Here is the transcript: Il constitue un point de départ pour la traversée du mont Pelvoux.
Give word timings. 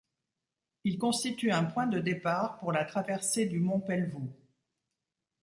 Il 0.83 0.97
constitue 0.97 1.51
un 1.51 1.63
point 1.65 1.85
de 1.85 1.99
départ 1.99 2.57
pour 2.57 2.71
la 2.71 2.85
traversée 2.85 3.45
du 3.45 3.59
mont 3.59 3.79
Pelvoux. 3.79 4.33